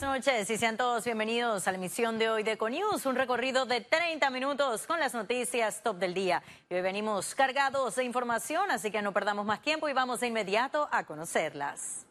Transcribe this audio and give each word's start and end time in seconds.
buenas 0.00 0.26
noches 0.26 0.50
y 0.50 0.58
sean 0.58 0.76
todos 0.76 1.04
bienvenidos 1.04 1.66
a 1.66 1.72
la 1.72 1.78
emisión 1.78 2.18
de 2.18 2.28
hoy 2.28 2.42
de 2.42 2.52
Econius, 2.52 3.06
un 3.06 3.14
recorrido 3.14 3.64
de 3.64 3.80
30 3.80 4.28
minutos 4.28 4.86
con 4.86 5.00
las 5.00 5.14
noticias 5.14 5.82
top 5.82 5.96
del 5.96 6.12
día. 6.12 6.42
Hoy 6.70 6.82
venimos 6.82 7.34
cargados 7.34 7.96
de 7.96 8.04
información, 8.04 8.70
así 8.70 8.90
que 8.90 9.00
no 9.00 9.12
perdamos 9.12 9.46
más 9.46 9.62
tiempo 9.62 9.88
y 9.88 9.94
vamos 9.94 10.20
de 10.20 10.26
inmediato 10.26 10.86
a 10.92 11.04
conocerlas. 11.04 12.04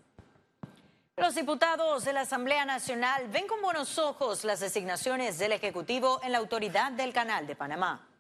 Los 1.16 1.36
diputados 1.36 2.06
de 2.06 2.14
la 2.14 2.22
Asamblea 2.22 2.66
Nacional 2.66 3.28
ven 3.28 3.46
con 3.46 3.62
buenos 3.62 4.00
ojos 4.00 4.46
las 4.46 4.62
designaciones 4.62 5.38
del 5.38 5.52
Ejecutivo 5.52 6.20
en 6.24 6.32
la 6.32 6.40
autoridad 6.40 6.92
del 6.92 7.14
Canal 7.14 7.46
de 7.46 7.56
Panamá. 7.56 8.15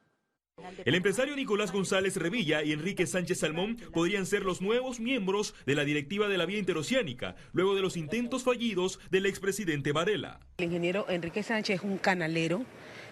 El 0.85 0.95
empresario 0.95 1.35
Nicolás 1.35 1.71
González 1.71 2.15
Revilla 2.15 2.63
y 2.63 2.71
Enrique 2.71 3.05
Sánchez 3.05 3.39
Salmón 3.39 3.77
podrían 3.93 4.25
ser 4.25 4.43
los 4.43 4.61
nuevos 4.61 4.99
miembros 4.99 5.53
de 5.65 5.75
la 5.75 5.83
directiva 5.83 6.27
de 6.27 6.37
la 6.37 6.45
vía 6.45 6.59
interoceánica, 6.59 7.35
luego 7.53 7.75
de 7.75 7.81
los 7.81 7.97
intentos 7.97 8.43
fallidos 8.43 8.99
del 9.11 9.25
expresidente 9.25 9.91
Varela. 9.91 10.39
El 10.57 10.65
ingeniero 10.65 11.05
Enrique 11.09 11.43
Sánchez 11.43 11.77
es 11.77 11.83
un 11.83 11.97
canalero 11.97 12.65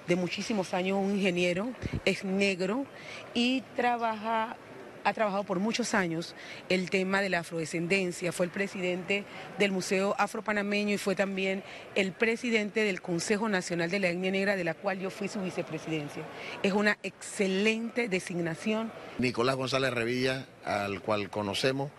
de 0.08 0.16
muchísimos 0.16 0.74
años, 0.74 0.98
un 0.98 1.16
ingeniero, 1.16 1.74
es 2.06 2.24
negro 2.24 2.86
y 3.34 3.62
trabaja 3.76 4.58
ha 5.04 5.14
trabajado 5.14 5.44
por 5.44 5.60
muchos 5.60 5.94
años 5.94 6.36
el 6.70 6.90
tema 6.90 7.22
de 7.22 7.30
la 7.30 7.40
afrodescendencia, 7.40 8.32
fue 8.32 8.46
el 8.46 8.52
presidente 8.52 9.26
del 9.60 9.72
Museo 9.72 10.16
Afropanameño 10.18 10.94
y 10.94 10.98
fue 10.98 11.16
también 11.16 11.64
el 11.96 12.12
presidente 12.12 12.84
del 12.84 13.02
Consejo 13.02 13.50
Nacional 13.50 13.90
de 13.90 14.00
la 14.00 14.10
Etnia 14.10 14.32
Negra, 14.32 14.56
de 14.56 14.64
la 14.64 14.74
cual 14.74 15.00
yo 15.00 15.10
fui 15.10 15.28
su 15.28 15.42
vicepresidencia. 15.42 16.24
Es 16.64 16.74
una 16.74 16.98
excelente 17.04 18.08
designación. 18.08 18.92
Nicolás 19.18 19.56
González 19.56 19.94
Revilla, 19.94 20.46
al 20.66 21.02
cual 21.02 21.30
conocemos, 21.30 21.92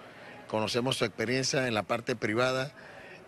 conocemos 0.49 0.97
su 0.97 1.05
experiencia 1.05 1.67
en 1.69 1.75
la 1.75 1.83
parte 1.83 2.17
privada 2.17 2.73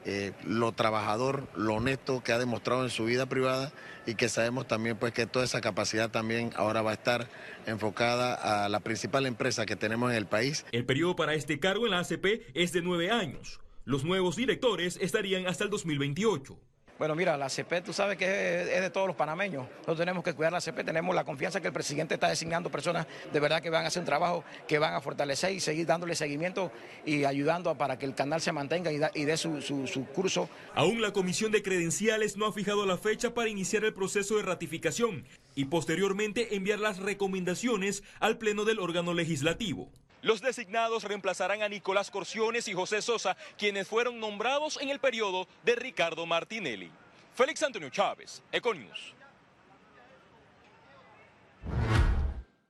eh, 0.09 0.33
lo 0.45 0.71
trabajador, 0.71 1.49
lo 1.57 1.75
honesto 1.75 2.23
que 2.23 2.31
ha 2.31 2.39
demostrado 2.39 2.85
en 2.85 2.91
su 2.91 3.07
vida 3.07 3.27
privada 3.27 3.73
y 4.07 4.15
que 4.15 4.29
sabemos 4.29 4.69
también 4.69 4.97
pues 4.97 5.13
que 5.13 5.27
toda 5.27 5.45
esa 5.45 5.61
capacidad 5.61 6.13
también 6.13 6.53
ahora 6.55 6.81
va 6.81 6.93
a 6.93 6.95
estar 6.95 7.29
enfocada 7.67 8.65
a 8.65 8.69
la 8.69 8.79
principal 8.79 9.27
empresa 9.27 9.67
que 9.67 9.75
tenemos 9.75 10.13
en 10.13 10.17
el 10.17 10.27
país. 10.27 10.65
El 10.71 10.87
periodo 10.87 11.17
para 11.17 11.35
este 11.35 11.59
cargo 11.59 11.87
en 11.87 11.91
la 11.91 11.99
ACP 11.99 12.25
es 12.55 12.73
de 12.73 12.83
nueve 12.83 13.11
años. 13.11 13.59
Los 13.85 14.05
nuevos 14.05 14.37
directores 14.37 14.97
estarían 15.01 15.49
hasta 15.49 15.65
el 15.65 15.71
2028. 15.71 16.57
Bueno, 16.99 17.15
mira, 17.15 17.37
la 17.37 17.51
CP 17.51 17.83
tú 17.83 17.93
sabes 17.93 18.17
que 18.17 18.63
es, 18.63 18.81
de 18.81 18.91
todos 18.91 19.07
los 19.07 19.17
panameños. 19.17 19.67
Nosotros 19.69 19.99
tenemos 19.99 20.25
que 20.25 20.33
cuidar 20.33 20.53
la 20.53 20.63
CP, 20.63 20.83
tenemos 20.83 21.15
la 21.15 21.25
confianza 21.25 21.61
que 21.61 21.67
el 21.67 21.73
presidente 21.73 22.15
está 22.15 22.29
designando 22.29 22.71
personas 22.71 23.07
de 23.33 23.41
verdad 23.41 23.61
que 23.61 23.69
van 23.69 23.85
a 23.85 23.89
hacer 23.89 24.01
un 24.01 24.07
trabajo 24.07 24.45
que 24.67 24.79
van 24.79 24.95
a 24.95 25.01
fortalecer 25.01 25.53
y 25.53 25.61
seguir 25.61 25.87
dándole 25.87 26.15
seguimiento 26.15 26.73
y 27.05 27.25
ayudando 27.25 27.75
para 27.75 27.99
que 27.99 28.07
el 28.07 28.15
canal 28.15 28.41
se 28.41 28.51
mantenga 28.53 28.91
y, 28.93 29.25
dé 29.25 29.37
su, 29.37 29.61
su 29.61 30.07
curso. 30.07 30.49
Aún 30.75 31.03
la 31.03 31.13
Comisión 31.13 31.53
de 31.53 31.63
Credenciales 31.63 32.37
no 32.39 32.47
ha 32.47 32.53
fijado 32.53 32.87
la 32.87 32.97
fecha 32.97 33.35
para 33.35 33.51
iniciar 33.51 33.85
el 33.85 33.93
proceso 33.93 34.37
de 34.37 34.43
ratificación 34.43 35.25
y 35.55 35.67
posteriormente 35.67 36.57
enviar 36.57 36.79
las 36.79 36.99
recomendaciones 36.99 38.05
al 38.21 38.39
Pleno 38.39 38.65
del 38.65 38.79
órgano 38.79 39.13
legislativo. 39.13 39.91
Los 40.27 40.41
designados 40.41 41.05
reemplazarán 41.05 41.63
a 41.63 41.69
Nicolás 41.69 42.11
Corciones 42.11 42.67
y 42.67 42.75
José 42.75 43.01
Sosa, 43.01 43.37
quienes 43.57 43.87
fueron 43.87 44.19
nombrados 44.19 44.77
en 44.83 44.89
el 44.89 44.99
periodo 44.99 45.47
de 45.63 45.77
Ricardo 45.77 46.27
Martinelli. 46.27 46.91
Félix 47.33 47.63
Antonio 47.63 47.91
Chávez, 47.91 48.43
Econius. 48.51 49.15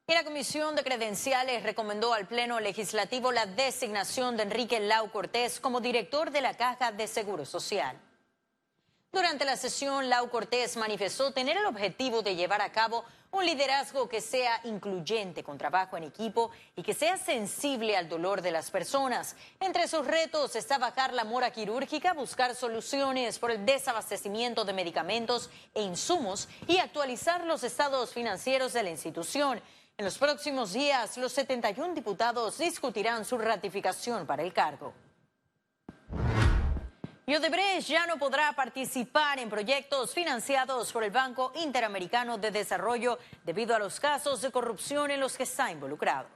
La 0.07 0.23
Comisión 0.23 0.77
de 0.77 0.85
Credenciales 0.85 1.63
recomendó 1.63 2.13
al 2.13 2.29
Pleno 2.29 2.61
Legislativo 2.61 3.33
la 3.33 3.47
designación 3.47 4.37
de 4.37 4.43
Enrique 4.43 4.79
Lau 4.79 5.11
Cortés 5.11 5.59
como 5.59 5.81
director 5.81 6.31
de 6.31 6.43
la 6.43 6.59
Caja 6.59 6.93
de 6.93 7.07
Seguro 7.07 7.47
Social. 7.47 7.99
Durante 9.17 9.47
la 9.47 9.57
sesión, 9.57 10.11
Lau 10.11 10.29
Cortés 10.29 10.77
manifestó 10.77 11.33
tener 11.33 11.57
el 11.57 11.65
objetivo 11.65 12.21
de 12.21 12.37
llevar 12.37 12.61
a 12.61 12.71
cabo 12.71 13.03
un 13.31 13.47
liderazgo 13.47 14.11
que 14.11 14.21
sea 14.21 14.61
incluyente, 14.65 15.43
con 15.43 15.57
trabajo 15.57 15.97
en 15.97 16.05
equipo 16.05 16.51
y 16.77 16.83
que 16.83 16.93
sea 16.93 17.17
sensible 17.17 17.97
al 17.97 18.11
dolor 18.11 18.43
de 18.43 18.51
las 18.51 18.71
personas. 18.71 19.35
Entre 19.59 19.89
sus 19.89 20.07
retos 20.07 20.55
está 20.55 20.77
bajar 20.77 21.15
la 21.15 21.25
mora 21.25 21.51
quirúrgica, 21.51 22.13
buscar 22.13 22.55
soluciones 22.55 23.39
por 23.39 23.51
el 23.51 23.65
desabastecimiento 23.65 24.67
de 24.67 24.75
medicamentos 24.75 25.49
e 25.75 25.81
insumos 25.81 26.47
y 26.67 26.77
actualizar 26.77 27.43
los 27.47 27.65
estados 27.65 28.13
financieros 28.13 28.75
de 28.75 28.83
la 28.83 28.91
institución. 28.91 29.63
En 29.97 30.05
los 30.05 30.19
próximos 30.19 30.75
días, 30.75 31.17
los 31.17 31.33
71 31.33 31.95
diputados 31.95 32.59
discutirán 32.59 33.25
su 33.25 33.39
ratificación 33.39 34.27
para 34.27 34.43
el 34.43 34.53
cargo. 34.53 34.93
Y 37.29 37.35
Odebrecht 37.35 37.89
ya 37.89 38.07
no 38.07 38.19
podrá 38.19 38.53
participar 38.53 39.41
en 39.41 39.51
proyectos 39.51 40.15
financiados 40.15 40.93
por 40.93 41.03
el 41.03 41.11
Banco 41.11 41.51
Interamericano 41.57 42.39
de 42.39 42.53
Desarrollo 42.53 43.19
debido 43.45 43.75
a 43.75 43.81
los 43.81 43.99
casos 43.99 44.41
de 44.43 44.53
corrupción 44.53 45.11
en 45.11 45.19
los 45.19 45.37
que 45.37 45.43
está 45.43 45.73
involucrado. 45.73 46.29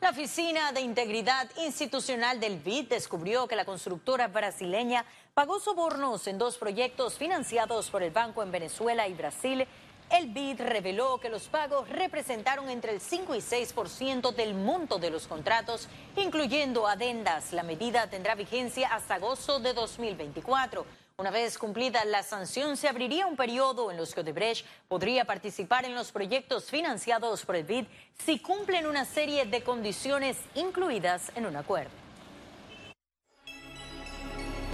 La 0.00 0.10
Oficina 0.10 0.72
de 0.72 0.80
Integridad 0.80 1.46
Institucional 1.58 2.40
del 2.40 2.58
BID 2.58 2.88
descubrió 2.88 3.46
que 3.46 3.54
la 3.54 3.66
constructora 3.66 4.28
brasileña 4.28 5.04
pagó 5.34 5.60
sobornos 5.60 6.26
en 6.26 6.38
dos 6.38 6.56
proyectos 6.56 7.18
financiados 7.18 7.90
por 7.90 8.02
el 8.02 8.12
banco 8.12 8.42
en 8.42 8.50
Venezuela 8.50 9.06
y 9.08 9.12
Brasil 9.12 9.68
el 10.10 10.28
BID 10.28 10.60
reveló 10.60 11.18
que 11.18 11.28
los 11.28 11.48
pagos 11.48 11.88
representaron 11.88 12.68
entre 12.68 12.92
el 12.92 13.00
5 13.00 13.34
y 13.34 13.38
6% 13.38 14.34
del 14.34 14.54
monto 14.54 14.98
de 14.98 15.10
los 15.10 15.26
contratos, 15.26 15.88
incluyendo 16.16 16.86
adendas. 16.86 17.52
La 17.52 17.62
medida 17.62 18.08
tendrá 18.08 18.34
vigencia 18.34 18.88
hasta 18.88 19.14
agosto 19.14 19.60
de 19.60 19.72
2024. 19.72 20.84
Una 21.16 21.30
vez 21.30 21.58
cumplida 21.58 22.04
la 22.06 22.22
sanción, 22.22 22.76
se 22.76 22.88
abriría 22.88 23.26
un 23.26 23.36
periodo 23.36 23.90
en 23.90 23.98
los 23.98 24.14
que 24.14 24.20
Odebrecht 24.20 24.66
podría 24.88 25.26
participar 25.26 25.84
en 25.84 25.94
los 25.94 26.12
proyectos 26.12 26.70
financiados 26.70 27.44
por 27.44 27.56
el 27.56 27.64
BID 27.64 27.84
si 28.24 28.38
cumplen 28.38 28.86
una 28.86 29.04
serie 29.04 29.44
de 29.44 29.62
condiciones 29.62 30.38
incluidas 30.54 31.30
en 31.36 31.46
un 31.46 31.56
acuerdo. 31.56 31.90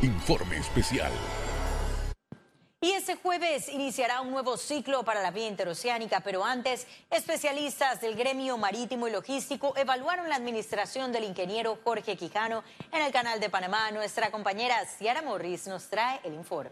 Informe 0.03 0.59
especial. 0.59 1.11
Y 2.87 2.93
ese 2.93 3.17
jueves 3.17 3.69
iniciará 3.69 4.21
un 4.21 4.31
nuevo 4.31 4.57
ciclo 4.57 5.03
para 5.03 5.21
la 5.21 5.33
vía 5.33 5.49
interoceánica, 5.49 6.21
pero 6.21 6.45
antes, 6.45 6.87
especialistas 7.11 8.01
del 8.01 8.15
gremio 8.15 8.57
marítimo 8.59 9.09
y 9.09 9.11
logístico 9.11 9.75
evaluaron 9.77 10.29
la 10.29 10.37
administración 10.37 11.11
del 11.11 11.25
ingeniero 11.25 11.81
Jorge 11.83 12.17
Quijano 12.17 12.63
en 12.93 13.03
el 13.03 13.11
canal 13.11 13.41
de 13.41 13.51
Panamá. 13.51 13.91
Nuestra 13.91 14.31
compañera 14.31 14.77
Ciara 14.87 15.21
Morris 15.21 15.67
nos 15.67 15.89
trae 15.89 16.21
el 16.23 16.35
informe. 16.35 16.71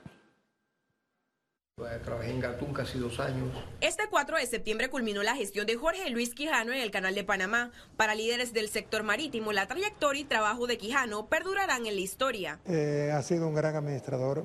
Trabajé 2.05 2.31
en 2.31 2.39
Gatún 2.39 2.73
casi 2.73 3.01
dos 3.01 3.19
años. 3.19 3.51
Este 3.81 4.05
4 4.09 4.37
de 4.37 4.47
septiembre 4.47 4.89
culminó 4.89 5.25
la 5.25 5.35
gestión 5.35 5.67
de 5.67 5.75
Jorge 5.75 6.09
Luis 6.11 6.33
Quijano 6.33 6.73
en 6.73 6.79
el 6.79 6.93
Canal 6.93 7.17
de 7.17 7.25
Panamá. 7.25 7.73
Para 7.97 8.15
líderes 8.15 8.53
del 8.53 8.69
sector 8.69 9.03
marítimo, 9.03 9.53
la 9.53 9.67
trayectoria 9.67 10.23
y 10.23 10.25
trabajo 10.27 10.69
de 10.69 10.79
Quijano 10.79 11.27
perdurarán 11.27 11.87
en 11.87 11.97
la 11.97 12.01
historia. 12.01 12.61
Eh, 12.67 13.11
ha 13.13 13.21
sido 13.23 13.49
un 13.49 13.57
gran 13.57 13.75
administrador, 13.75 14.45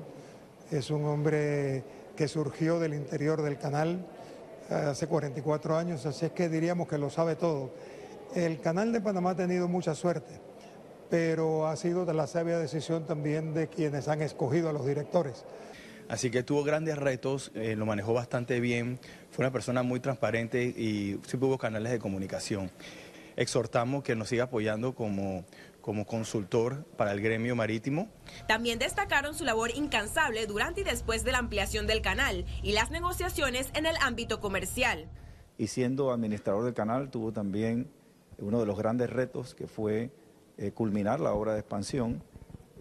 es 0.70 0.90
un 0.90 1.04
hombre 1.04 1.82
que 2.16 2.28
surgió 2.28 2.78
del 2.78 2.94
interior 2.94 3.42
del 3.42 3.58
canal 3.58 4.06
hace 4.70 5.06
44 5.06 5.76
años, 5.76 6.06
así 6.06 6.26
es 6.26 6.32
que 6.32 6.48
diríamos 6.48 6.86
que 6.88 6.98
lo 6.98 7.10
sabe 7.10 7.34
todo. 7.34 7.72
El 8.34 8.60
canal 8.60 8.92
de 8.92 9.00
Panamá 9.00 9.30
ha 9.30 9.36
tenido 9.36 9.66
mucha 9.66 9.94
suerte, 9.94 10.40
pero 11.08 11.66
ha 11.66 11.76
sido 11.76 12.06
de 12.06 12.14
la 12.14 12.26
sabia 12.28 12.58
decisión 12.58 13.04
también 13.04 13.52
de 13.52 13.68
quienes 13.68 14.06
han 14.06 14.22
escogido 14.22 14.68
a 14.68 14.72
los 14.72 14.86
directores. 14.86 15.44
Así 16.08 16.30
que 16.30 16.42
tuvo 16.42 16.64
grandes 16.64 16.98
retos, 16.98 17.50
eh, 17.54 17.74
lo 17.76 17.86
manejó 17.86 18.12
bastante 18.12 18.60
bien, 18.60 18.98
fue 19.30 19.44
una 19.44 19.52
persona 19.52 19.82
muy 19.82 20.00
transparente 20.00 20.62
y 20.64 21.20
siempre 21.26 21.48
hubo 21.48 21.58
canales 21.58 21.92
de 21.92 21.98
comunicación. 21.98 22.70
Exhortamos 23.36 24.02
que 24.02 24.14
nos 24.16 24.28
siga 24.28 24.44
apoyando 24.44 24.94
como 24.94 25.44
como 25.80 26.06
consultor 26.06 26.84
para 26.96 27.12
el 27.12 27.20
gremio 27.20 27.56
marítimo. 27.56 28.08
También 28.46 28.78
destacaron 28.78 29.34
su 29.34 29.44
labor 29.44 29.70
incansable 29.74 30.46
durante 30.46 30.82
y 30.82 30.84
después 30.84 31.24
de 31.24 31.32
la 31.32 31.38
ampliación 31.38 31.86
del 31.86 32.02
canal 32.02 32.44
y 32.62 32.72
las 32.72 32.90
negociaciones 32.90 33.70
en 33.74 33.86
el 33.86 33.96
ámbito 34.00 34.40
comercial. 34.40 35.08
Y 35.58 35.66
siendo 35.66 36.12
administrador 36.12 36.64
del 36.64 36.74
canal 36.74 37.10
tuvo 37.10 37.32
también 37.32 37.90
uno 38.38 38.60
de 38.60 38.66
los 38.66 38.78
grandes 38.78 39.10
retos 39.10 39.54
que 39.54 39.66
fue 39.66 40.10
eh, 40.56 40.72
culminar 40.72 41.20
la 41.20 41.32
obra 41.32 41.54
de 41.54 41.60
expansión, 41.60 42.22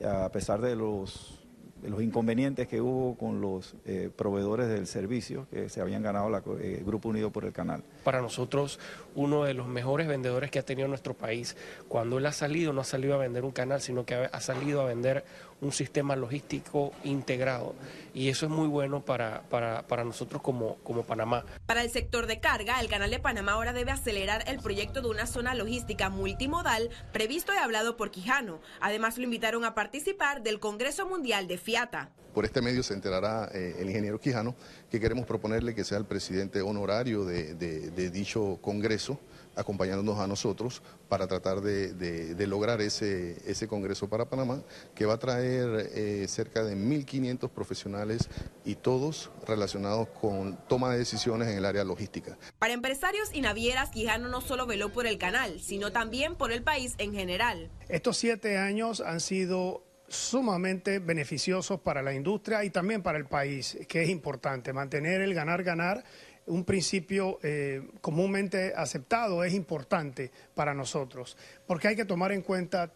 a 0.03 0.29
pesar 0.31 0.61
de 0.61 0.75
los 0.75 1.38
los 1.83 2.01
inconvenientes 2.01 2.67
que 2.67 2.81
hubo 2.81 3.15
con 3.15 3.41
los 3.41 3.75
eh, 3.85 4.09
proveedores 4.15 4.67
del 4.67 4.87
servicio 4.87 5.47
que 5.51 5.69
se 5.69 5.81
habían 5.81 6.03
ganado 6.03 6.27
el 6.27 6.61
eh, 6.61 6.83
Grupo 6.85 7.09
Unido 7.09 7.31
por 7.31 7.45
el 7.45 7.53
Canal. 7.53 7.83
Para 8.03 8.21
nosotros, 8.21 8.79
uno 9.15 9.43
de 9.43 9.53
los 9.53 9.67
mejores 9.67 10.07
vendedores 10.07 10.51
que 10.51 10.59
ha 10.59 10.63
tenido 10.63 10.87
nuestro 10.87 11.13
país, 11.13 11.55
cuando 11.87 12.17
él 12.17 12.25
ha 12.25 12.31
salido, 12.31 12.73
no 12.73 12.81
ha 12.81 12.85
salido 12.85 13.15
a 13.15 13.17
vender 13.17 13.43
un 13.45 13.51
canal, 13.51 13.81
sino 13.81 14.05
que 14.05 14.15
ha 14.15 14.41
salido 14.41 14.81
a 14.81 14.85
vender 14.85 15.23
un 15.61 15.71
sistema 15.71 16.15
logístico 16.15 16.93
integrado. 17.03 17.75
Y 18.13 18.29
eso 18.29 18.45
es 18.45 18.51
muy 18.51 18.67
bueno 18.67 19.03
para, 19.03 19.43
para, 19.49 19.83
para 19.83 20.03
nosotros 20.03 20.41
como, 20.41 20.75
como 20.77 21.03
Panamá. 21.03 21.45
Para 21.65 21.83
el 21.83 21.89
sector 21.89 22.27
de 22.27 22.39
carga, 22.39 22.79
el 22.79 22.89
Canal 22.89 23.11
de 23.11 23.19
Panamá 23.19 23.53
ahora 23.53 23.73
debe 23.73 23.91
acelerar 23.91 24.43
el 24.47 24.59
proyecto 24.59 25.01
de 25.01 25.09
una 25.09 25.27
zona 25.27 25.53
logística 25.55 26.09
multimodal 26.09 26.89
previsto 27.11 27.53
y 27.53 27.57
hablado 27.57 27.97
por 27.97 28.11
Quijano. 28.11 28.59
Además, 28.79 29.17
lo 29.17 29.25
invitaron 29.25 29.65
a 29.65 29.75
participar 29.75 30.41
del 30.43 30.59
Congreso 30.59 31.07
Mundial 31.07 31.47
de 31.47 31.57
FIATA. 31.69 32.09
Por 32.33 32.45
este 32.45 32.61
medio 32.61 32.81
se 32.81 32.95
enterará 32.95 33.49
eh, 33.53 33.75
el 33.79 33.89
ingeniero 33.89 34.19
Quijano 34.19 34.55
que 34.89 34.99
queremos 34.99 35.25
proponerle 35.27 35.75
que 35.75 35.83
sea 35.83 35.99
el 35.99 36.05
presidente 36.05 36.61
honorario 36.61 37.25
de 37.25 38.09
dicho 38.11 38.57
Congreso 38.61 39.19
acompañándonos 39.59 40.19
a 40.19 40.27
nosotros 40.27 40.81
para 41.09 41.27
tratar 41.27 41.61
de, 41.61 42.47
lograr 42.47 42.81
ese, 42.81 43.37
ese 43.49 43.67
Congreso 43.67 44.07
para 44.09 44.29
Panamá, 44.29 44.61
que 44.95 45.05
va 45.05 45.15
a 45.15 45.19
traer 45.19 45.91
eh, 45.93 46.25
cerca 46.27 46.63
de 46.63 46.75
1.500 46.75 47.49
profesionales 47.49 48.29
y 48.63 48.75
todos 48.75 49.29
relacionados 49.45 50.07
con 50.21 50.57
toma 50.67 50.91
de 50.91 50.99
decisiones 50.99 51.49
en 51.49 51.57
el 51.57 51.65
área 51.65 51.83
logística. 51.83 52.37
Para 52.57 52.73
empresarios 52.73 53.29
y 53.33 53.41
navieras, 53.41 53.89
Quijano 53.89 54.29
no 54.29 54.41
solo 54.41 54.65
veló 54.65 54.93
por 54.93 55.07
el 55.07 55.17
canal, 55.17 55.59
sino 55.59 55.91
también 55.91 56.35
por 56.35 56.51
el 56.51 56.63
país 56.63 56.95
en 56.97 57.13
general. 57.13 57.69
Estos 57.89 58.17
siete 58.17 58.57
años 58.57 59.01
han 59.01 59.19
sido 59.19 59.83
sumamente 60.09 60.99
beneficiosos 60.99 61.79
para 61.81 62.01
la 62.01 62.13
industria 62.13 62.63
y 62.63 62.69
también 62.69 63.01
para 63.01 63.17
el 63.17 63.25
país, 63.25 63.77
que 63.87 64.03
es 64.03 64.09
importante 64.09 64.73
mantener 64.73 65.21
el 65.21 65.33
ganar-ganar 65.33 66.03
un 66.49 66.65
principio 66.65 67.39
eh, 67.43 67.87
comúnmente 68.01 68.73
aceptado 68.75 69.43
es 69.43 69.53
importante 69.53 70.31
para 70.55 70.73
nosotros, 70.73 71.37
porque 71.67 71.89
hay 71.89 71.95
que 71.95 72.05
tomar 72.05 72.31
en 72.31 72.41
cuenta 72.41 72.91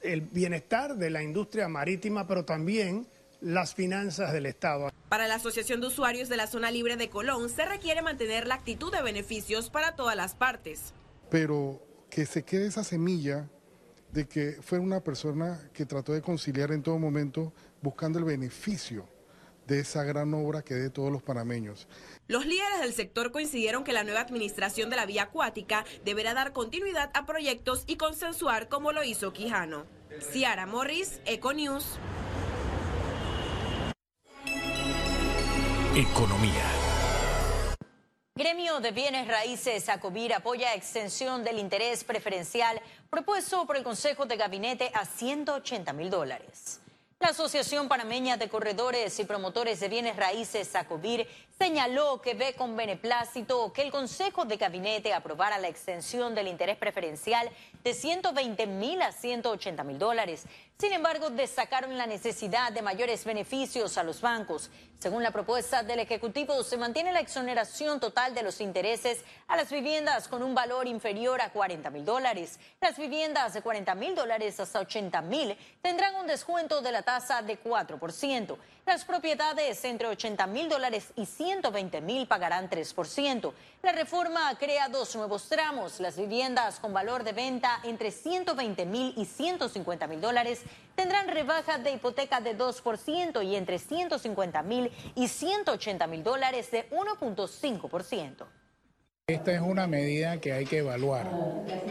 el 0.00 0.22
bienestar 0.22 0.96
de 0.96 1.10
la 1.10 1.22
industria 1.22 1.68
marítima, 1.68 2.26
pero 2.26 2.44
también 2.44 3.06
las 3.40 3.74
finanzas 3.74 4.32
del 4.32 4.46
Estado. 4.46 4.90
Para 5.08 5.28
la 5.28 5.34
Asociación 5.34 5.80
de 5.80 5.88
Usuarios 5.88 6.28
de 6.28 6.36
la 6.36 6.46
Zona 6.46 6.70
Libre 6.70 6.96
de 6.96 7.10
Colón 7.10 7.48
se 7.50 7.64
requiere 7.66 8.02
mantener 8.02 8.46
la 8.46 8.54
actitud 8.54 8.90
de 8.90 9.02
beneficios 9.02 9.68
para 9.68 9.94
todas 9.94 10.16
las 10.16 10.34
partes. 10.34 10.94
Pero 11.30 11.82
que 12.08 12.24
se 12.26 12.42
quede 12.42 12.66
esa 12.66 12.84
semilla 12.84 13.48
de 14.12 14.28
que 14.28 14.58
fue 14.60 14.78
una 14.78 15.00
persona 15.00 15.58
que 15.72 15.86
trató 15.86 16.12
de 16.12 16.22
conciliar 16.22 16.70
en 16.70 16.82
todo 16.82 16.98
momento 16.98 17.52
buscando 17.80 18.18
el 18.18 18.24
beneficio 18.24 19.08
de 19.66 19.80
esa 19.80 20.04
gran 20.04 20.34
obra 20.34 20.62
que 20.62 20.74
de 20.74 20.90
todos 20.90 21.10
los 21.10 21.22
panameños. 21.22 21.88
Los 22.26 22.46
líderes 22.46 22.80
del 22.80 22.92
sector 22.92 23.32
coincidieron 23.32 23.84
que 23.84 23.92
la 23.92 24.04
nueva 24.04 24.20
administración 24.20 24.90
de 24.90 24.96
la 24.96 25.06
vía 25.06 25.24
acuática 25.24 25.84
deberá 26.04 26.34
dar 26.34 26.52
continuidad 26.52 27.10
a 27.14 27.26
proyectos 27.26 27.84
y 27.86 27.96
consensuar 27.96 28.68
como 28.68 28.92
lo 28.92 29.02
hizo 29.04 29.32
Quijano. 29.32 29.86
Ciara 30.32 30.66
Morris, 30.66 31.20
Econews. 31.24 31.98
Economía. 35.94 36.81
Gremio 38.34 38.80
de 38.80 38.92
Bienes 38.92 39.28
Raíces 39.28 39.90
Acobir 39.90 40.32
apoya 40.32 40.74
extensión 40.74 41.44
del 41.44 41.58
interés 41.58 42.02
preferencial 42.02 42.80
propuesto 43.10 43.66
por 43.66 43.76
el 43.76 43.82
Consejo 43.82 44.24
de 44.24 44.38
Gabinete 44.38 44.90
a 44.94 45.04
180 45.04 45.92
mil 45.92 46.08
dólares. 46.08 46.80
La 47.20 47.28
Asociación 47.28 47.88
Panameña 47.88 48.38
de 48.38 48.48
Corredores 48.48 49.20
y 49.20 49.24
Promotores 49.24 49.80
de 49.80 49.90
Bienes 49.90 50.16
Raíces, 50.16 50.74
ACOBIR, 50.74 51.28
señaló 51.58 52.20
que 52.20 52.34
ve 52.34 52.54
con 52.54 52.76
beneplácito 52.76 53.72
que 53.72 53.82
el 53.82 53.90
Consejo 53.90 54.44
de 54.44 54.56
Gabinete 54.56 55.14
aprobara 55.14 55.58
la 55.58 55.68
extensión 55.68 56.34
del 56.34 56.48
interés 56.48 56.76
preferencial 56.76 57.48
de 57.84 57.94
120 57.94 58.66
mil 58.66 59.00
a 59.02 59.12
180 59.12 59.84
mil 59.84 59.98
dólares. 59.98 60.46
Sin 60.78 60.92
embargo, 60.92 61.30
destacaron 61.30 61.96
la 61.96 62.06
necesidad 62.06 62.72
de 62.72 62.82
mayores 62.82 63.24
beneficios 63.24 63.96
a 63.98 64.02
los 64.02 64.20
bancos. 64.20 64.68
Según 64.98 65.22
la 65.22 65.30
propuesta 65.30 65.82
del 65.84 66.00
Ejecutivo, 66.00 66.62
se 66.64 66.76
mantiene 66.76 67.12
la 67.12 67.20
exoneración 67.20 68.00
total 68.00 68.34
de 68.34 68.42
los 68.42 68.60
intereses 68.60 69.24
a 69.46 69.56
las 69.56 69.70
viviendas 69.70 70.26
con 70.26 70.42
un 70.42 70.54
valor 70.54 70.88
inferior 70.88 71.40
a 71.40 71.50
40 71.50 71.90
mil 71.90 72.04
dólares. 72.04 72.58
Las 72.80 72.98
viviendas 72.98 73.52
de 73.52 73.62
40 73.62 73.94
mil 73.94 74.14
dólares 74.14 74.58
hasta 74.58 74.80
80 74.80 75.22
mil 75.22 75.56
tendrán 75.82 76.16
un 76.16 76.26
descuento 76.26 76.80
de 76.80 76.92
la 76.92 77.02
tasa 77.02 77.42
de 77.42 77.62
4%. 77.62 78.56
Las 78.84 79.04
propiedades 79.04 79.84
entre 79.84 80.08
80 80.08 80.46
mil 80.48 80.68
dólares 80.68 81.12
y 81.14 81.26
120 81.42 82.00
mil 82.02 82.26
pagarán 82.28 82.70
3%. 82.70 83.52
La 83.82 83.92
reforma 83.92 84.56
crea 84.58 84.88
dos 84.88 85.16
nuevos 85.16 85.48
tramos. 85.48 85.98
Las 85.98 86.16
viviendas 86.16 86.78
con 86.78 86.92
valor 86.92 87.24
de 87.24 87.32
venta 87.32 87.80
entre 87.82 88.12
120 88.12 88.86
mil 88.86 89.12
y 89.16 89.24
150 89.24 90.06
mil 90.06 90.20
dólares 90.20 90.62
tendrán 90.94 91.26
rebaja 91.28 91.78
de 91.78 91.92
hipoteca 91.92 92.40
de 92.40 92.56
2% 92.56 93.44
y 93.44 93.56
entre 93.56 93.78
150 93.80 94.62
mil 94.62 94.92
y 95.16 95.26
180 95.26 96.06
mil 96.06 96.22
dólares 96.22 96.70
de 96.70 96.88
1.5%. 96.90 98.46
Esta 99.28 99.52
es 99.52 99.60
una 99.60 99.86
medida 99.86 100.40
que 100.40 100.52
hay 100.52 100.66
que 100.66 100.78
evaluar. 100.78 101.30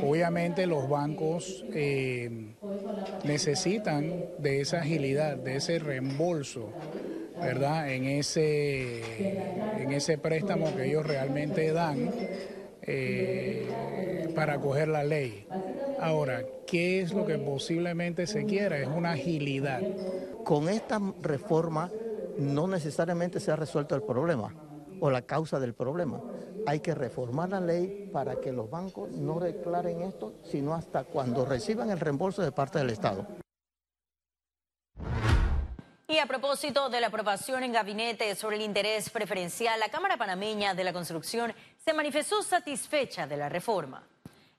Obviamente 0.03 0.67
los 0.67 0.89
bancos 0.89 1.63
eh, 1.73 2.55
necesitan 3.23 4.25
de 4.37 4.61
esa 4.61 4.81
agilidad, 4.81 5.37
de 5.37 5.55
ese 5.55 5.79
reembolso, 5.79 6.73
¿verdad? 7.41 7.91
En 7.91 8.05
ese, 8.05 9.81
en 9.81 9.91
ese 9.91 10.17
préstamo 10.17 10.75
que 10.75 10.85
ellos 10.85 11.05
realmente 11.05 11.71
dan 11.73 12.11
eh, 12.83 14.29
para 14.35 14.53
acoger 14.53 14.87
la 14.87 15.03
ley. 15.03 15.45
Ahora, 15.99 16.43
¿qué 16.65 17.01
es 17.01 17.13
lo 17.13 17.25
que 17.25 17.37
posiblemente 17.37 18.27
se 18.27 18.45
quiera? 18.45 18.77
Es 18.77 18.87
una 18.87 19.11
agilidad. 19.11 19.81
Con 20.43 20.69
esta 20.69 20.99
reforma 21.21 21.91
no 22.37 22.67
necesariamente 22.67 23.39
se 23.39 23.51
ha 23.51 23.55
resuelto 23.55 23.95
el 23.95 24.03
problema 24.03 24.53
o 24.99 25.09
la 25.09 25.23
causa 25.23 25.59
del 25.59 25.73
problema. 25.73 26.21
Hay 26.67 26.79
que 26.79 26.93
reformar 26.93 27.49
la 27.49 27.59
ley 27.59 28.09
para 28.13 28.35
que 28.35 28.51
los 28.51 28.69
bancos 28.69 29.11
no 29.11 29.39
declaren 29.39 30.01
esto, 30.03 30.33
sino 30.43 30.75
hasta 30.75 31.03
cuando 31.03 31.43
reciban 31.43 31.89
el 31.89 31.99
reembolso 31.99 32.41
de 32.43 32.51
parte 32.51 32.79
del 32.79 32.91
Estado. 32.91 33.27
Y 36.11 36.19
a 36.19 36.25
propósito 36.25 36.89
de 36.89 36.99
la 36.99 37.07
aprobación 37.07 37.63
en 37.63 37.71
gabinete 37.71 38.35
sobre 38.35 38.57
el 38.57 38.63
interés 38.63 39.09
preferencial, 39.09 39.79
la 39.79 39.87
Cámara 39.87 40.17
Panameña 40.17 40.73
de 40.73 40.83
la 40.83 40.91
Construcción 40.91 41.53
se 41.77 41.93
manifestó 41.93 42.43
satisfecha 42.43 43.25
de 43.27 43.37
la 43.37 43.47
reforma. 43.47 44.05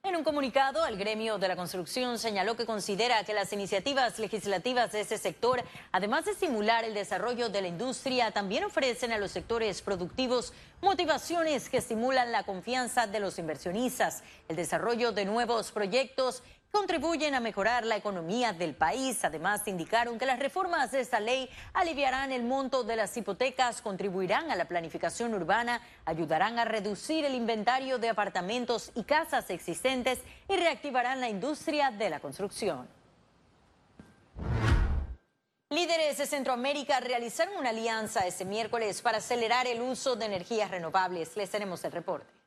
En 0.03 0.17
un 0.17 0.25
comunicado, 0.25 0.87
el 0.87 0.97
gremio 0.97 1.37
de 1.37 1.49
la 1.49 1.55
construcción 1.55 2.19
señaló 2.19 2.57
que 2.57 2.65
considera 2.65 3.23
que 3.25 3.35
las 3.35 3.53
iniciativas 3.53 4.19
legislativas 4.19 4.93
de 4.93 5.03
ese 5.03 5.19
sector, 5.19 5.63
además 5.93 6.25
de 6.25 6.31
estimular 6.31 6.85
el 6.85 6.95
desarrollo 6.95 7.51
de 7.51 7.61
la 7.61 7.69
industria, 7.69 8.31
también 8.31 8.65
ofrecen 8.65 9.13
a 9.13 9.19
los 9.19 9.31
sectores 9.31 9.83
productivos 9.83 10.55
motivaciones 10.81 11.69
que 11.69 11.77
estimulan 11.77 12.33
la 12.33 12.45
confianza 12.45 13.07
de 13.07 13.21
los 13.21 13.39
inversionistas, 13.39 14.25
el 14.49 14.57
desarrollo 14.57 15.13
de 15.13 15.27
nuevos 15.27 15.71
proyectos 15.71 16.43
contribuyen 16.73 17.35
a 17.35 17.41
mejorar 17.41 17.85
la 17.85 17.97
economía 17.97 18.55
del 18.55 18.75
país. 18.75 19.23
Además, 19.25 19.69
indicaron 19.69 20.19
que 20.19 20.25
las 20.25 20.39
reformas 20.39 20.91
de 20.91 21.01
esta 21.01 21.21
ley 21.21 21.49
aliviarán 21.75 22.33
el 22.33 22.43
monto 22.43 22.83
de 22.83 22.97
las 22.97 23.15
hipotecas, 23.17 23.83
contribuirán 23.83 24.51
a 24.51 24.57
la 24.57 24.65
planificación 24.65 25.35
urbana, 25.35 25.83
ayudarán 26.07 26.59
a 26.59 26.65
reducir 26.65 27.27
el 27.27 27.35
inventario 27.35 27.99
de 27.99 28.09
apartamentos 28.09 28.91
y 28.95 29.05
casas 29.05 29.51
existentes 29.51 30.19
y 30.49 30.57
reactivarán 30.57 31.21
la 31.21 31.29
industria 31.29 31.91
de 31.91 32.09
la 32.09 32.21
construcción. 32.21 32.89
Líderes 35.69 36.19
de 36.19 36.27
Centroamérica 36.27 37.01
realizaron 37.01 37.57
una 37.59 37.71
alianza 37.71 38.27
este 38.27 38.47
miércoles 38.47 39.03
para 39.03 39.19
acelerar 39.19 39.67
el 39.67 39.81
uso 39.83 40.17
de 40.17 40.25
energías 40.25 40.71
renovables. 40.71 41.37
Les 41.37 41.51
tenemos 41.51 41.85
el 41.85 41.93
reporte. 41.93 42.42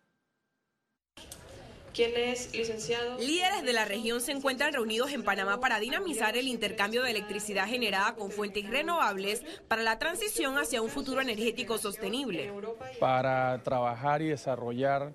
¿Quién 1.95 2.11
es 2.17 2.53
licenciado? 2.53 3.17
Líderes 3.19 3.63
de 3.63 3.71
la 3.71 3.85
región 3.85 4.19
se 4.19 4.33
encuentran 4.33 4.73
reunidos 4.73 5.13
en 5.13 5.23
Panamá 5.23 5.61
para 5.61 5.79
dinamizar 5.79 6.35
el 6.35 6.49
intercambio 6.49 7.03
de 7.03 7.11
electricidad 7.11 7.67
generada 7.67 8.15
con 8.15 8.31
fuentes 8.31 8.69
renovables 8.69 9.45
para 9.69 9.81
la 9.81 9.97
transición 9.97 10.57
hacia 10.57 10.81
un 10.81 10.89
futuro 10.89 11.21
energético 11.21 11.77
sostenible. 11.77 12.51
Para 12.99 13.63
trabajar 13.63 14.21
y 14.21 14.27
desarrollar 14.27 15.13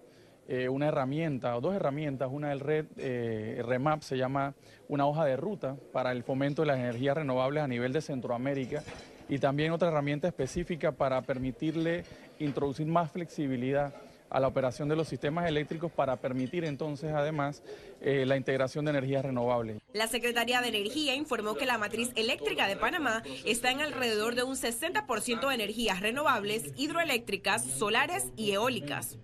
eh, 0.48 0.70
una 0.70 0.88
herramienta 0.88 1.54
o 1.54 1.60
dos 1.60 1.74
herramientas, 1.74 2.30
una 2.32 2.48
del 2.48 2.60
red 2.60 2.86
eh, 2.96 3.62
REMAP 3.62 4.00
se 4.00 4.16
llama 4.16 4.54
una 4.88 5.06
hoja 5.06 5.26
de 5.26 5.36
ruta 5.36 5.76
para 5.92 6.12
el 6.12 6.22
fomento 6.22 6.62
de 6.62 6.68
las 6.68 6.78
energías 6.78 7.14
renovables 7.14 7.62
a 7.62 7.68
nivel 7.68 7.92
de 7.92 8.00
Centroamérica 8.00 8.82
y 9.28 9.38
también 9.38 9.72
otra 9.72 9.88
herramienta 9.88 10.28
específica 10.28 10.92
para 10.92 11.20
permitirle 11.20 12.04
introducir 12.38 12.86
más 12.86 13.12
flexibilidad 13.12 13.92
a 14.30 14.40
la 14.40 14.48
operación 14.48 14.88
de 14.88 14.96
los 14.96 15.08
sistemas 15.08 15.46
eléctricos 15.46 15.92
para 15.92 16.16
permitir 16.16 16.64
entonces 16.64 17.12
además 17.12 17.62
eh, 18.00 18.24
la 18.26 18.36
integración 18.36 18.84
de 18.84 18.92
energías 18.92 19.24
renovables. 19.24 19.78
La 19.92 20.06
Secretaría 20.06 20.60
de 20.62 20.68
Energía 20.68 21.14
informó 21.14 21.54
que 21.54 21.66
la 21.66 21.78
matriz 21.78 22.10
eléctrica 22.14 22.66
de 22.68 22.76
Panamá 22.76 23.22
está 23.44 23.70
en 23.70 23.80
alrededor 23.80 24.36
de 24.36 24.44
un 24.44 24.54
60% 24.54 25.48
de 25.48 25.54
energías 25.54 26.00
renovables, 26.00 26.72
hidroeléctricas, 26.76 27.64
solares 27.64 28.28
y 28.36 28.52
eólicas. 28.52 29.18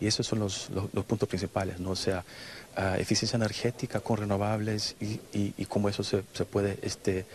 Y 0.00 0.06
esos 0.06 0.26
son 0.26 0.38
los, 0.38 0.68
los 0.70 1.04
puntos 1.04 1.28
principales, 1.28 1.80
¿no? 1.80 1.90
O 1.90 1.96
sea, 1.96 2.24
eficiencia 2.98 3.36
energética 3.36 4.00
con 4.00 4.18
renovables 4.18 4.94
y, 5.00 5.64
cómo 5.66 5.88
eso 5.88 6.04
se, 6.04 6.22
se 6.32 6.44
puede 6.44 6.78
este, 6.82 7.26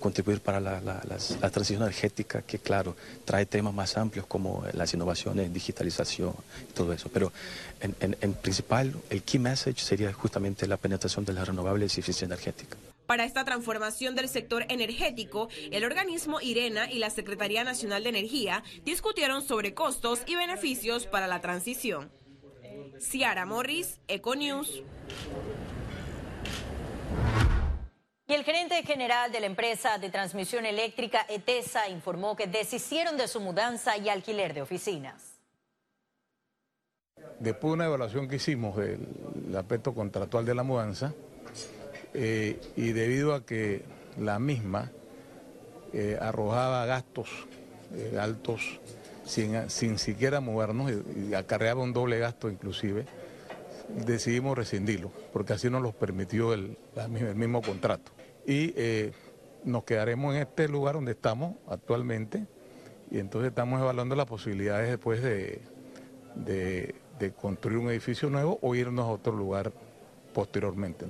contribuir 0.00 0.40
para 0.40 0.58
la, 0.60 0.80
la, 0.80 1.50
transición 1.50 1.82
energética, 1.82 2.42
que 2.42 2.58
claro, 2.58 2.96
trae 3.24 3.46
temas 3.46 3.72
más 3.72 3.96
amplios 3.96 4.26
como 4.26 4.64
las 4.72 4.92
innovaciones, 4.92 5.52
digitalización 5.52 6.34
y 6.68 6.72
todo 6.72 6.92
eso. 6.92 7.08
Pero 7.12 7.32
en, 7.80 7.94
en, 8.00 8.16
en 8.20 8.34
principal, 8.34 8.94
el 9.10 9.22
key 9.22 9.38
message 9.38 9.80
sería 9.80 10.12
justamente 10.12 10.66
la 10.66 10.76
penetración 10.76 11.24
de 11.24 11.34
las 11.34 11.46
renovables 11.46 11.96
y 11.96 12.00
eficiencia 12.00 12.26
energética. 12.26 12.76
Para 13.10 13.24
esta 13.24 13.44
transformación 13.44 14.14
del 14.14 14.28
sector 14.28 14.66
energético, 14.68 15.48
el 15.72 15.84
organismo 15.84 16.40
IRENA 16.40 16.92
y 16.92 17.00
la 17.00 17.10
Secretaría 17.10 17.64
Nacional 17.64 18.04
de 18.04 18.10
Energía 18.10 18.62
discutieron 18.84 19.42
sobre 19.42 19.74
costos 19.74 20.22
y 20.26 20.36
beneficios 20.36 21.08
para 21.08 21.26
la 21.26 21.40
transición. 21.40 22.12
Ciara 23.00 23.46
Morris, 23.46 23.98
Econews. 24.06 24.84
Y 28.28 28.32
el 28.32 28.44
gerente 28.44 28.80
general 28.84 29.32
de 29.32 29.40
la 29.40 29.46
empresa 29.46 29.98
de 29.98 30.08
transmisión 30.10 30.64
eléctrica 30.64 31.26
ETESA 31.28 31.88
informó 31.88 32.36
que 32.36 32.46
deshicieron 32.46 33.16
de 33.16 33.26
su 33.26 33.40
mudanza 33.40 33.98
y 33.98 34.08
alquiler 34.08 34.54
de 34.54 34.62
oficinas. 34.62 35.40
Después 37.40 37.70
de 37.70 37.74
una 37.74 37.86
evaluación 37.86 38.28
que 38.28 38.36
hicimos 38.36 38.76
del 38.76 39.56
aspecto 39.56 39.92
contractual 39.94 40.44
de 40.44 40.54
la 40.54 40.62
mudanza, 40.62 41.12
eh, 42.14 42.60
y 42.76 42.92
debido 42.92 43.34
a 43.34 43.44
que 43.44 43.82
la 44.18 44.38
misma 44.38 44.90
eh, 45.92 46.18
arrojaba 46.20 46.86
gastos 46.86 47.28
eh, 47.94 48.18
altos 48.20 48.80
sin, 49.24 49.68
sin, 49.70 49.98
siquiera 49.98 50.40
movernos 50.40 50.92
y, 50.92 51.34
acarreaba 51.34 51.82
un 51.82 51.92
doble 51.92 52.18
gasto 52.18 52.48
inclusive, 52.48 53.04
decidimos 54.04 54.56
rescindirlo, 54.56 55.10
porque 55.32 55.52
así 55.52 55.70
nos 55.70 55.82
lo 55.82 55.92
permitió 55.92 56.52
el, 56.52 56.76
el 56.96 57.34
mismo 57.34 57.62
contrato 57.62 58.12
y 58.46 58.74
nos 59.64 59.84
quedaremos 59.84 60.34
en 60.34 60.42
este 60.42 60.68
lugar 60.68 60.94
donde 60.94 61.12
estamos 61.12 61.56
actualmente 61.68 62.46
y 63.10 63.18
entonces 63.18 63.50
estamos 63.50 63.80
evaluando 63.80 64.14
las 64.14 64.26
posibilidades 64.26 64.88
después 64.88 65.22
de, 65.22 65.60
de, 66.36 67.32
construir 67.40 67.78
un 67.78 67.90
edificio 67.90 68.30
nuevo 68.30 68.58
o 68.62 68.74
irnos 68.74 69.04
a 69.06 69.10
otro 69.10 69.32
lugar 69.32 69.72
posteriormente. 70.32 71.06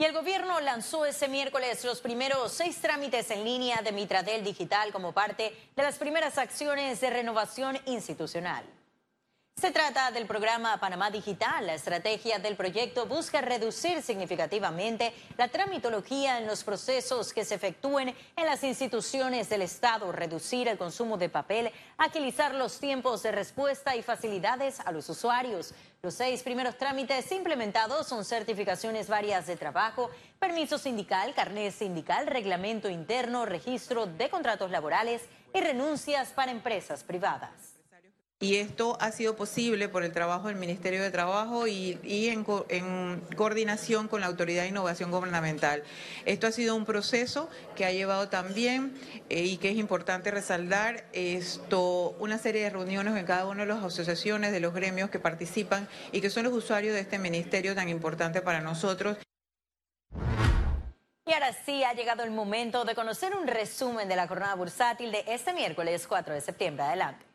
Y 0.00 0.04
el 0.06 0.14
gobierno 0.14 0.58
lanzó 0.60 1.04
ese 1.04 1.28
miércoles 1.28 1.84
los 1.84 2.00
primeros 2.00 2.52
seis 2.52 2.80
trámites 2.80 3.30
en 3.30 3.44
línea 3.44 3.82
de 3.82 3.92
Mitradel 3.92 4.42
Digital 4.42 4.92
como 4.92 5.12
parte 5.12 5.54
de 5.76 5.82
las 5.82 5.98
primeras 5.98 6.38
acciones 6.38 7.02
de 7.02 7.10
renovación 7.10 7.78
institucional. 7.84 8.64
Se 9.60 9.72
trata 9.72 10.10
del 10.10 10.24
programa 10.24 10.78
Panamá 10.80 11.10
Digital. 11.10 11.66
La 11.66 11.74
estrategia 11.74 12.38
del 12.38 12.56
proyecto 12.56 13.04
busca 13.04 13.42
reducir 13.42 14.00
significativamente 14.00 15.12
la 15.36 15.48
tramitología 15.48 16.38
en 16.38 16.46
los 16.46 16.64
procesos 16.64 17.34
que 17.34 17.44
se 17.44 17.56
efectúen 17.56 18.16
en 18.36 18.46
las 18.46 18.64
instituciones 18.64 19.50
del 19.50 19.60
Estado, 19.60 20.12
reducir 20.12 20.66
el 20.66 20.78
consumo 20.78 21.18
de 21.18 21.28
papel, 21.28 21.70
agilizar 21.98 22.54
los 22.54 22.80
tiempos 22.80 23.22
de 23.22 23.32
respuesta 23.32 23.94
y 23.96 24.02
facilidades 24.02 24.80
a 24.80 24.92
los 24.92 25.10
usuarios. 25.10 25.74
Los 26.00 26.14
seis 26.14 26.42
primeros 26.42 26.78
trámites 26.78 27.30
implementados 27.30 28.06
son 28.06 28.24
certificaciones 28.24 29.08
varias 29.08 29.46
de 29.46 29.56
trabajo, 29.56 30.10
permiso 30.38 30.78
sindical, 30.78 31.34
carnet 31.34 31.74
sindical, 31.74 32.26
reglamento 32.26 32.88
interno, 32.88 33.44
registro 33.44 34.06
de 34.06 34.30
contratos 34.30 34.70
laborales 34.70 35.20
y 35.52 35.60
renuncias 35.60 36.30
para 36.30 36.50
empresas 36.50 37.04
privadas. 37.04 37.79
Y 38.42 38.56
esto 38.56 38.96
ha 39.00 39.12
sido 39.12 39.36
posible 39.36 39.90
por 39.90 40.02
el 40.02 40.12
trabajo 40.12 40.48
del 40.48 40.56
Ministerio 40.56 41.02
de 41.02 41.10
Trabajo 41.10 41.66
y, 41.66 41.98
en, 42.02 42.42
coordinación 43.36 44.08
con 44.08 44.22
la 44.22 44.28
Autoridad 44.28 44.62
de 44.62 44.70
Innovación 44.70 45.10
Gubernamental. 45.10 45.82
Esto 46.24 46.46
ha 46.46 46.50
sido 46.50 46.74
un 46.74 46.86
proceso 46.86 47.50
que 47.76 47.84
ha 47.84 47.92
llevado 47.92 48.30
también, 48.30 48.98
eh, 49.28 49.44
y 49.44 49.58
que 49.58 49.68
es 49.68 49.76
importante 49.76 50.30
resaltar, 50.30 51.04
esto, 51.12 52.16
una 52.18 52.38
serie 52.38 52.62
de 52.62 52.70
reuniones 52.70 53.14
en 53.14 53.26
cada 53.26 53.44
una 53.44 53.66
de 53.66 53.74
las 53.74 53.84
asociaciones, 53.84 54.52
de 54.52 54.60
los 54.60 54.72
gremios 54.72 55.10
que 55.10 55.18
participan 55.18 55.86
y 56.10 56.22
que 56.22 56.30
son 56.30 56.44
los 56.44 56.54
usuarios 56.54 56.94
de 56.94 57.00
este 57.00 57.18
ministerio 57.18 57.74
tan 57.74 57.90
importante 57.90 58.40
para 58.40 58.62
nosotros. 58.62 59.18
Y 61.26 61.32
ahora 61.34 61.52
sí 61.66 61.84
ha 61.84 61.92
llegado 61.92 62.24
el 62.24 62.30
momento 62.30 62.86
de 62.86 62.94
conocer 62.94 63.36
un 63.36 63.46
resumen 63.46 64.08
de 64.08 64.16
la 64.16 64.26
jornada 64.26 64.54
bursátil 64.54 65.12
de 65.12 65.24
este 65.26 65.52
miércoles 65.52 66.06
4 66.06 66.32
de 66.32 66.40
septiembre. 66.40 66.84
Adelante. 66.84 67.29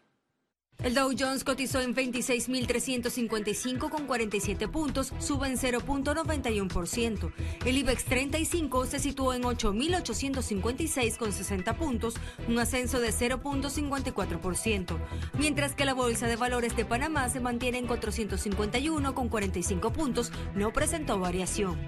El 0.84 0.94
Dow 0.94 1.12
Jones 1.18 1.44
cotizó 1.44 1.82
en 1.82 1.96
26.355 1.96 3.90
con 3.90 4.06
47 4.06 4.68
puntos, 4.68 5.14
sube 5.20 5.48
en 5.48 5.58
0.91%. 5.58 7.32
El 7.66 7.78
IBEX 7.78 8.06
35 8.06 8.86
se 8.86 9.00
situó 9.00 9.34
en 9.34 9.44
8.856 9.44 11.18
con 11.18 11.32
60 11.32 11.78
puntos, 11.78 12.16
un 12.48 12.60
ascenso 12.60 13.00
de 13.00 13.10
0.54%, 13.10 14.98
mientras 15.40 15.74
que 15.74 15.86
la 15.86 15.94
Bolsa 15.94 16.28
de 16.28 16.36
Valores 16.36 16.76
de 16.76 16.86
Panamá 16.86 17.30
se 17.30 17.40
mantiene 17.40 17.80
en 17.80 17.88
451 17.88 19.16
con 19.16 19.30
45 19.30 19.92
puntos, 19.92 20.32
no 20.54 20.72
presentó 20.72 21.18
variación. 21.18 21.80